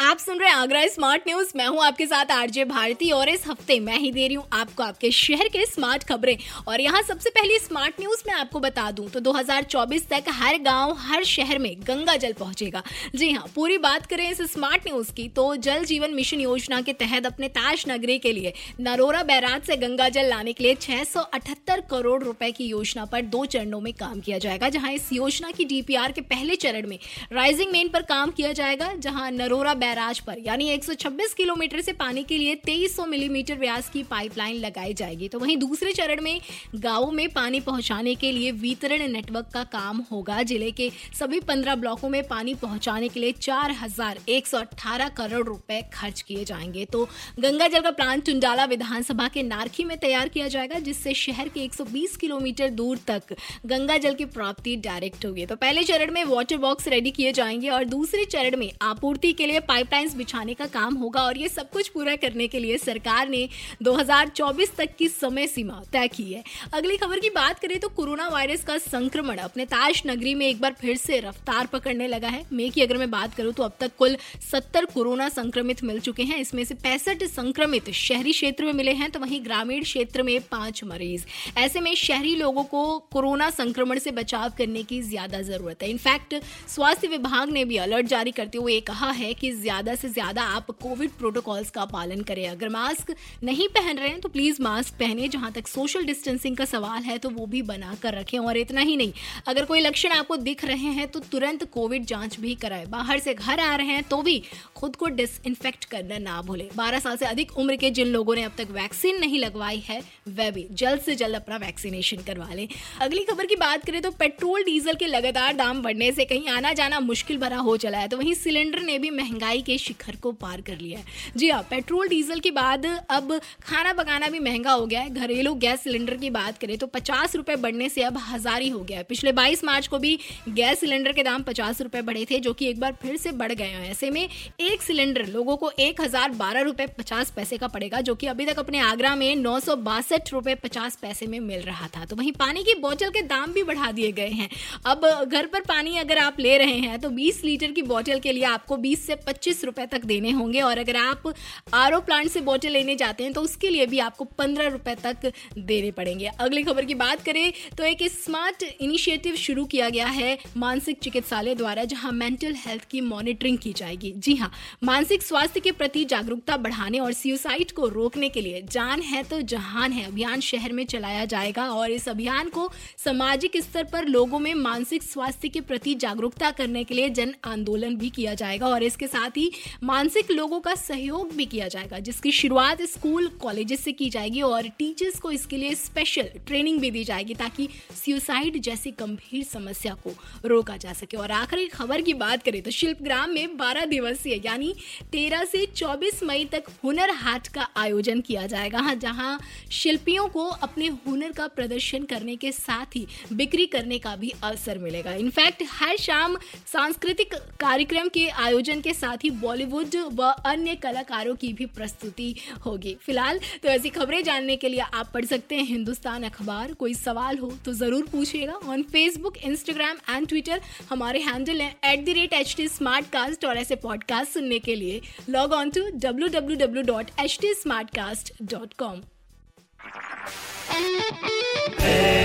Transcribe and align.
आप 0.00 0.18
सुन 0.18 0.38
रहे 0.38 0.48
हैं 0.48 0.56
आगरा 0.56 0.86
स्मार्ट 0.88 1.22
न्यूज़। 1.28 1.50
मैं 1.56 1.66
हूँ 1.66 1.82
आपके 1.84 2.04
साथ 2.06 2.30
आरजे 2.32 2.64
भारती 2.64 3.10
और 3.10 3.28
इस 3.28 3.46
हफ़्ते 3.46 3.78
मैं 3.80 3.96
ही 3.98 4.10
दे 4.12 4.26
रही 4.26 4.34
हूँ 4.34 4.44
आपको 4.52 4.82
आपके 4.82 5.10
शहर 5.10 5.48
के 5.48 5.64
स्मार्ट 5.66 6.04
खबरें। 6.04 6.36
और 6.68 6.80
यहाँ 6.80 7.02
सबसे 7.02 7.30
पहली 7.30 7.58
स्मार्ट 7.58 8.00
न्यूज़ 8.00 8.22
मैं 8.26 8.34
आपको 8.34 8.60
बता 8.60 8.90
दूँ 8.90 9.08
तो 9.10 9.20
2024 9.22 10.06
तक 10.10 10.30
हर 10.30 10.58
गाँव, 10.58 10.94
हर 10.98 11.24
शहर 11.24 11.58
में 11.58 11.80
गंगा 11.88 12.14
जल 12.16 12.32
पहुंचेगा। 12.32 12.82
जी 13.14 13.30
हाँ, 13.30 13.44
पूरी 13.54 13.76
बात 13.78 14.06
करें 14.06 14.28
इस 14.30 14.40
स्मार्ट 14.52 14.86
न्यूज़ 14.86 15.12
की 15.12 15.28
तो 15.28 15.44
जल 15.58 15.84
जीवन 15.84 16.14
मिशन 16.14 16.40
योजना 16.40 16.80
के 16.80 16.92
तहत 16.94 17.26
अपने 17.26 17.48
ताज 17.50 17.84
नगरी 17.88 18.18
के 18.18 18.32
लिए 18.32 18.52
नरोरा 18.80 19.22
बैराज 19.22 19.62
से 19.62 19.76
गंगा 19.76 20.08
जल 20.08 20.28
लाने 20.28 20.52
के 20.52 20.64
लिए 20.64 20.74
छह 20.76 21.04
सौ 21.04 21.20
अठहत्तर 21.20 21.80
करोड़ 21.90 22.22
रुपए 22.22 22.50
की 22.52 22.66
योजना 22.66 23.04
पर 23.04 23.22
दो 23.26 23.44
चरणों 23.46 23.80
में 23.80 23.92
काम 23.92 24.20
किया 24.20 24.38
जाएगा, 24.38 24.68
जहाँ 24.70 24.92
इस 24.92 25.12
योजना 25.12 25.50
की 25.50 25.64
डीपीआर 25.66 26.12
के 26.12 26.20
पहले 26.22 26.56
चरण 26.56 26.88
में 26.88 26.98
राइजिंग 27.32 27.72
मेन 27.72 27.88
पर 27.88 28.02
काम 28.06 28.30
किया 28.30 28.52
जाएगा, 28.54 28.92
जहाँ 28.94 29.30
नरोरा 29.32 29.74
बैराज 29.90 30.18
पर, 30.20 30.36
यानी 30.38 30.68
126 30.70 31.32
किलोमीटर 31.34 31.80
से 31.80 31.92
पानी 31.92 32.22
के 32.24 32.36
लिए 32.38 32.54
2300 32.56 33.06
मिलीमीटर 33.06 33.54
व्यास 33.58 33.88
की 33.90 34.02
पाइपलाइन 34.02 34.56
लगाई 34.56 34.92
जाएगी। 34.94 35.28
तो 35.28 35.38
वहीं 35.38 35.56
दूसरे 35.56 35.92
चरण 35.92 36.20
में 36.22 36.40
गाँवों 36.76 37.10
में 37.12 37.28
पानी 37.28 37.60
पहुँचाने 37.60 38.14
के 38.14 38.30
लिए 38.32 38.50
वितरण 38.60 39.06
नेटवर्क 39.12 39.48
का 39.54 39.62
काम 39.72 40.04
होगा। 40.12 40.42
ज़िले 40.42 40.70
के 40.70 40.90
सभी 41.18 41.40
15 41.40 41.74
ब्लॉकों 41.76 42.08
में 42.08 42.22
पानी 42.28 42.54
पहुँचाने 42.54 43.08
के 43.08 43.20
लिए 43.20 43.32
चार 43.40 45.08
करोड़ 45.16 45.46
रुपए 45.46 45.80
खर्च 45.94 46.20
किए 46.20 46.44
जाएँगे। 46.44 46.84
तो 46.84 47.04
गंगा 47.40 47.68
जल 47.68 47.80
का 47.80 47.90
प्लांट 47.90 48.24
चुंडाला 48.26 48.64
विधानसभा 48.64 49.28
के 49.28 49.42
नारखी 49.42 49.84
में 49.84 49.96
तैयार 49.98 50.28
किया 50.28 50.48
जाएगा, 50.48 50.78
जिससे 50.78 51.14
शहर 51.14 51.48
के 51.48 51.60
120 51.60 52.16
किलोमीटर 52.16 52.68
दूर 52.70 52.98
तक 53.08 53.34
गंगा 53.66 53.96
जल 53.98 54.14
की 54.14 54.24
प्राप्ति 54.30 54.76
डायरेक्ट 54.78 55.26
होगी। 55.26 55.46
तो 55.46 55.56
पहले 55.56 55.84
चरण 55.84 56.12
में 56.12 56.22
वाटर 56.26 56.56
बॉक्स 56.58 56.88
रेडी 56.88 57.10
किए 57.10 57.32
जाएँगे 57.32 57.68
और 57.70 57.84
दूसरे 57.86 58.24
चरण 58.26 58.56
में 58.56 58.70
आपूर्ति 58.82 59.32
के 59.32 59.46
लिए 59.46 59.60
पाइपलाइंस 59.80 60.14
बिछाने 60.16 60.54
का 60.54 60.66
काम 60.68 60.94
होगा 60.94 61.22
और 61.22 61.38
ये 61.38 61.48
सब 61.48 61.70
कुछ 61.70 61.88
पूरा 61.88 62.14
करने 62.16 62.46
के 62.48 62.58
लिए 62.58 62.78
सरकार 62.78 63.28
ने 63.28 63.48
2024 63.82 64.74
तक 64.76 64.94
की 64.96 65.06
समय 65.08 65.46
सीमा 65.46 65.80
तय 65.92 66.08
की 66.08 66.22
है। 66.24 66.42
अगली 66.74 66.96
खबर 66.96 67.18
की 67.18 67.30
बात 67.30 67.58
करें 67.58 67.78
तो 67.80 67.88
कोरोना 67.90 68.26
वायरस 68.28 68.64
का 68.64 68.76
संक्रमण 68.78 69.38
अपने 69.38 69.64
ताज 69.66 70.02
नगरी 70.06 70.34
में 70.34 70.46
एक 70.46 70.60
बार 70.60 70.74
फिर 70.80 70.96
से 70.96 71.20
रफ्तार 71.20 71.66
पकड़ने 71.66 72.08
लगा 72.08 72.28
है। 72.28 72.44
मे 72.52 72.68
की 72.68 72.82
अगर 72.82 72.96
मैं 72.96 73.10
बात 73.10 73.34
करूँ 73.34 73.52
तो 73.52 73.62
अब 73.62 73.76
तक 73.80 73.96
कुल 73.98 74.16
सत्तर 74.42 74.84
कोरोना 74.84 75.28
संक्रमित 75.30 75.82
मिल 75.84 76.00
चुके 76.00 76.22
हैं। 76.22 76.38
इसमें 76.38 76.64
से 76.64 76.74
पैंसठ 76.76 77.24
संक्रमित 77.26 77.90
शहरी 77.92 78.32
क्षेत्र 78.32 78.64
में 78.64 78.72
मिले 78.72 78.92
हैं 78.92 79.10
तो 79.10 79.20
वहीं 79.20 79.42
ग्रामीण 79.44 79.82
क्षेत्र 79.82 80.22
में 80.22 80.40
पाँच 80.50 80.84
मरीज़। 80.84 81.24
ऐसे 81.58 81.80
में 81.80 81.94
शहरी 81.96 82.34
लोगों 82.36 82.64
को 82.66 82.84
कोरोना 83.12 83.50
संक्रमण 83.52 83.98
से 83.98 84.10
बचाव 84.12 84.52
करने 84.58 84.82
की 84.82 85.00
ज़्यादा 85.02 85.42
ज़रूरत 85.42 85.82
है। 85.82 85.90
इनफैक्ट 85.90 86.34
स्वास्थ्य 86.68 87.08
विभाग 87.08 87.50
ने 87.50 87.64
भी 87.64 87.76
अलर्ट 87.78 88.06
जारी 88.08 88.30
करते 88.32 88.58
हुए 88.58 88.78
कहा 88.82 89.10
है 89.12 89.32
कि 89.34 89.50
ज़्यादा 89.60 89.94
से 89.94 90.08
ज़्यादा 90.10 90.42
आप 90.50 90.70
कोविड 90.82 91.10
प्रोटोकॉल्स 91.18 91.70
का 91.70 91.84
पालन 91.86 92.20
करें। 92.22 92.46
अगर 92.48 92.68
मास्क 92.70 93.14
नहीं 93.44 93.68
पहन 93.70 93.98
रहे 93.98 94.08
हैं 94.08 94.20
तो 94.20 94.28
प्लीज़ 94.30 94.62
मास्क 94.62 94.94
पहने। 94.98 95.28
जहाँ 95.28 95.52
तक 95.52 95.68
सोशल 95.68 96.04
डिस्टेंसिंग 96.04 96.56
का 96.56 96.64
सवाल 96.66 97.02
है 97.02 97.18
तो 97.18 97.30
वो 97.30 97.46
भी 97.46 97.62
बना 97.64 97.94
कर 98.02 98.14
रखें, 98.14 98.38
और 98.40 98.56
इतना 98.56 98.80
ही 98.82 98.96
नहीं। 98.96 99.12
अगर 99.48 99.64
कोई 99.64 99.80
लक्षण 99.80 100.12
आपको 100.12 100.36
दिख 100.38 100.64
रहे 100.64 100.90
हैं 100.90 101.06
तो 101.08 101.20
तुरंत 101.22 101.64
कोविड 101.72 102.04
जाँच 102.06 102.38
भी 102.40 102.54
कराए। 102.56 102.84
बाहर 102.88 103.18
से 103.18 103.34
घर 103.34 103.60
आ 103.60 103.74
रहे 103.74 103.86
हैं 103.88 104.02
तो 104.04 104.20
भी 104.22 104.42
खुद 104.76 104.96
को 104.96 105.06
डिसइंफेक्ट 105.10 105.84
करना 105.86 106.18
ना 106.20 106.40
भूले। 106.42 106.68
बारह 106.76 106.98
साल 107.00 107.16
से 107.16 107.26
अधिक 107.26 107.56
उम्र 107.58 107.76
के 107.76 107.90
जिन 107.90 108.06
लोगों 108.08 108.34
ने 108.34 108.42
अब 108.42 108.52
तक 108.58 108.70
वैक्सीन 108.72 109.18
नहीं 109.20 109.38
लगवाई 109.38 109.82
है 109.86 110.00
वह 110.30 110.50
भी 110.50 110.66
जल्द 110.74 111.00
से 111.00 111.14
जल्द 111.16 111.36
अपना 111.36 111.56
वैक्सीनेशन 111.58 112.22
करवा 112.26 112.52
लें। 112.52 112.66
अगली 113.00 113.24
खबर 113.24 113.46
की 113.46 113.56
बात 113.58 113.84
करें 113.86 114.00
तो 114.02 114.10
पेट्रोल 114.20 114.62
डीजल 114.64 114.94
के 114.94 115.06
लगातार 115.08 115.54
दाम 115.56 115.82
बढ़ने 115.82 116.10
से 116.12 116.24
कहीं 116.24 116.48
आना 116.50 116.72
जाना 116.72 117.00
मुश्किल 117.02 117.38
भरा 117.38 117.56
हो 117.58 117.76
चला 117.78 117.98
है 117.98 118.08
तो 118.08 118.16
वहीं 118.16 118.34
सिलेंडर 118.36 118.80
ने 118.82 118.98
भी 118.98 119.10
महँगाई 119.12 119.49
के 119.58 119.76
शिखर 119.78 120.16
को 120.16 120.32
पार 120.34 120.60
कर 120.60 120.78
लिया 120.78 120.98
है। 120.98 121.04
जी 121.36 121.48
हाँ 121.50 121.62
पेट्रोल, 121.70 122.08
डीजल 122.08 122.40
के 122.40 122.50
बाद 122.50 122.86
अब 122.86 123.32
खाना 123.62 123.92
पकाना 123.92 124.28
भी 124.28 124.38
महँगा 124.40 124.72
हो 124.72 124.86
गया 124.86 125.00
है। 125.00 125.10
घरेलू 125.10 125.54
गैस 125.56 125.82
सिलेंडर 125.82 126.16
की 126.16 126.30
बात 126.30 126.58
करें 126.58 126.76
तो 126.78 126.86
पचास 126.88 127.36
रुपए 127.36 127.56
बढ़ने 127.58 127.88
से 127.88 128.02
अब 128.02 128.18
हज़ार 128.24 128.62
ही 128.62 128.68
हो 128.68 128.80
गया 128.80 128.98
है। 128.98 129.04
पिछले 129.04 129.32
बाईस 129.32 129.64
मार्च 129.64 129.86
को 129.86 129.98
भी 129.98 130.18
गैस 130.50 130.80
सिलेंडर 130.80 131.12
के 131.12 131.22
दाम 131.22 131.42
पचास 131.42 131.80
रुपए 131.80 132.02
बढ़े 132.02 132.24
थे, 132.24 132.38
जो 132.38 132.52
कि 132.52 132.66
एक 132.66 132.80
बार 132.80 132.96
फिर 133.02 133.16
से 133.16 133.32
बढ़ 133.32 133.52
गए 133.52 133.64
हैं। 133.64 133.90
ऐसे 133.90 134.10
में 134.10 134.22
एक 134.22 134.82
सिलेंडर 134.82 135.26
लोगों 135.28 135.56
को 135.56 135.70
एक 135.80 136.00
हज़ार 136.00 136.30
बारह 136.32 136.60
रुपए 136.62 136.86
पचास 136.98 137.30
पैसे 137.30 137.58
का 137.58 137.68
पड़ेगा, 137.68 138.00
जो 138.00 138.14
कि 138.14 138.26
अभी 138.26 138.46
तक 138.46 138.58
अपने 138.58 138.78
आगरा 138.80 139.14
में 139.16 139.34
नौ 139.36 139.58
सौ 139.60 139.76
बासठ 139.78 140.32
रुपए 140.32 140.54
पचास 140.56 140.96
पैसे 141.02 141.26
में 141.26 141.38
मिल 141.40 141.60
रहा 141.62 141.88
था। 141.88 142.04
तो 142.04 142.16
वहीं 142.16 142.32
पानी 142.34 142.62
की 142.64 142.74
बोतल 142.80 143.10
के 143.10 143.22
दाम 143.24 143.52
भी 143.52 143.62
बढ़ा 143.62 143.90
दिए 143.92 144.12
गए 144.12 144.28
हैं। 144.30 144.48
अब 144.86 145.06
घर 145.24 145.46
पर 145.46 145.60
पानी 145.62 145.96
अगर 145.98 146.18
आप 146.18 146.40
ले 146.40 146.56
रहे 146.58 146.78
हैं 146.78 146.98
तो 147.00 147.08
20 147.10 147.42
लीटर 147.44 147.70
की 147.70 147.82
बोतल 147.84 148.18
के 148.20 148.32
लिए 148.32 148.44
आपको 148.44 148.76
20 148.78 149.06
से 149.06 149.14
25 149.40 149.64
रुपए 149.64 149.86
तक 149.86 150.04
देने 150.04 150.30
होंगे 150.30 150.60
और 150.60 150.78
अगर 150.78 150.96
आप 150.96 151.32
आरओ 151.74 152.00
प्लांट 152.00 152.28
से 152.30 152.40
बोतल 152.40 152.70
लेने 152.70 152.96
जाते 152.96 153.24
हैं 153.24 153.32
तो 153.32 153.40
उसके 153.40 153.68
लिए 153.68 153.86
भी 153.86 153.98
आपको 154.00 154.24
पंद्रह 154.38 154.68
रुपए 154.68 154.94
तक 154.96 155.32
देने 155.58 155.90
पड़ेंगे। 155.90 156.26
अगली 156.40 156.62
खबर 156.62 156.84
की 156.84 156.94
बात 156.94 157.22
करें 157.24 157.52
तो 157.78 157.84
एक 157.84 158.02
स्मार्ट 158.12 158.62
इनिशिएटिव 158.62 159.36
शुरू 159.36 159.64
किया 159.66 159.88
गया 159.88 160.06
है 160.08 160.38
मानसिक 160.56 160.98
चिकित्सालय 161.02 161.54
द्वारा, 161.54 161.84
जहाँ 161.84 162.12
मेंटल 162.12 162.54
हेल्थ 162.56 162.84
की 162.90 163.00
मॉनिटरिंग 163.00 163.58
की 163.58 163.72
जाएगी। 163.72 164.12
जी 164.16 164.34
हाँ 164.34 164.52
मानसिक 164.84 165.22
स्वास्थ्य 165.22 165.60
के 165.60 165.72
प्रति 165.72 166.04
जागरूकता 166.04 166.56
बढ़ाने 166.58 166.98
और 166.98 167.12
सुसाइड 167.12 167.70
को 167.70 167.88
रोकने 167.88 168.28
के 168.28 168.40
लिए 168.40 168.62
जान 168.62 169.02
है 169.02 169.22
तो 169.22 169.40
जहान 169.42 169.92
है, 169.92 170.06
अभियान 170.06 170.40
शहर 170.40 170.72
में 170.72 170.84
चलाया 170.86 171.24
जाएगा 171.24 171.68
और 171.70 171.90
इस 171.90 172.08
अभियान 172.08 172.48
को 172.48 172.70
सामाजिक 172.98 173.56
स्तर 173.58 173.84
पर 173.84 174.04
लोगों 174.06 174.38
में 174.38 174.52
मानसिक 174.56 175.02
स्वास्थ्य 175.02 175.48
के 175.48 175.60
प्रति 175.62 175.94
जागरूकता 175.96 176.50
करने 176.52 176.84
के 176.84 176.94
लिए 176.94 177.08
जन 177.10 177.34
आंदोलन 177.44 177.96
भी 177.96 178.10
किया 178.10 178.34
जाएगा 178.34 178.68
और 178.68 178.82
इसके 178.82 179.06
साथ 179.06 179.29
ही 179.36 179.50
मानसिक 179.82 180.30
लोगों 180.30 180.60
का 180.60 180.74
सहयोग 180.74 181.32
भी 181.32 181.46
किया 181.46 181.68
जाएगा 181.68 181.98
जिसकी 182.00 182.32
शुरुआत 182.32 182.82
स्कूल 182.90 183.28
कॉलेजेस 183.40 183.84
से 183.84 183.92
की 183.92 184.08
जाएगी 184.10 184.42
और 184.42 184.68
टीचर्स 184.78 185.18
को 185.18 185.30
इसके 185.30 185.56
लिए 185.56 185.74
स्पेशल 185.74 186.30
ट्रेनिंग 186.46 186.80
भी 186.80 186.90
दी 186.90 187.04
जाएगी 187.04 187.34
ताकि 187.34 187.68
सुसाइड 187.96 188.60
जैसी 188.60 188.90
गंभीर 188.90 189.44
समस्या 189.44 189.94
को 190.04 190.14
रोका 190.44 190.76
जा 190.76 190.92
सके। 190.92 191.16
और 191.16 191.30
आखिरी 191.32 191.66
खबर 191.68 192.00
की 192.00 192.14
बात 192.14 192.42
करें 192.42 192.60
तो 192.62 192.70
शिल्पग्राम 192.70 193.30
में 193.30 193.56
12 193.58 193.86
दिवसीय 193.86 194.40
यानी 194.44 194.74
13 195.12 195.44
से 195.46 195.64
24 195.76 196.22
मई 196.22 196.44
तक 196.44 196.64
हुनर 196.84 197.10
हाट 197.14 197.48
का 197.48 197.68
आयोजन 197.76 198.20
किया 198.20 198.46
जाएगा। 198.46 198.78
हाँ, 198.78 198.94
जहाँ 198.94 199.38
शिल्पियों 199.72 200.26
को 200.28 200.44
अपने 200.44 200.86
हुनर 201.06 201.32
का 201.32 201.46
प्रदर्शन 201.48 202.04
करने 202.04 202.36
के 202.36 202.52
साथ 202.52 202.96
ही 202.96 203.06
बिक्री 203.32 203.66
करने 203.66 203.98
का 203.98 204.14
भी 204.16 204.32
अवसर 204.42 204.78
मिलेगा। 204.78 205.12
इनफैक्ट 205.14 205.62
हर 205.70 205.96
शाम 205.96 206.36
सांस्कृतिक 206.66 207.34
कार्यक्रम 207.60 208.08
के 208.08 208.26
आयोजन 208.28 208.80
के 208.80 208.92
साथ 208.94 209.19
ही 209.24 209.30
बॉलीवुड 209.40 209.96
व 210.14 210.30
अन्य 210.46 210.74
कलाकारों 210.82 211.34
की 211.34 211.52
भी 211.52 211.66
प्रस्तुति 211.68 212.34
होगी। 212.66 212.94
फ़िलहाल 213.06 213.40
तो 213.62 213.68
ऐसी 213.68 213.88
खबरें 213.90 214.22
जानने 214.24 214.56
के 214.56 214.68
लिए 214.68 214.80
आप 214.80 215.10
पढ़ 215.14 215.24
सकते 215.24 215.56
हैं 215.56 215.64
हिंदुस्तान 215.66 216.22
अखबार। 216.24 216.72
कोई 216.74 216.94
सवाल 216.94 217.38
हो 217.38 217.50
तो 217.64 217.72
ज़रूर 217.74 218.06
पूछिएगा। 218.12 218.54
On 218.66 218.82
Facebook 218.92 219.36
Instagram 219.38 219.96
and 220.10 220.28
Twitter 220.28 220.60
हमारे 220.90 221.20
हैंडल 221.22 221.60
है 221.60 221.70
at 221.84 222.04
the 222.04 222.14
rate 222.16 222.32
H 222.32 222.54
T 222.56 222.68
smartcast 223.12 223.44
और 223.44 223.58
ऐसे 223.58 223.76
पॉडकास्ट 223.78 224.32
सुनने 224.34 224.58
के 224.58 224.74
लिए। 224.74 225.00
Log 225.30 225.52
on 225.52 225.70
to 225.70 225.88
W 225.96 226.28
W 226.30 226.56
W 226.66 226.82
dot 226.84 227.10
H 227.20 227.38
T 227.40 227.54
smartcast 227.96 228.32
dot 228.42 228.74
com 228.78 229.00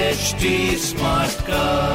HD 0.05 0.49
Smartcast. 0.81 1.94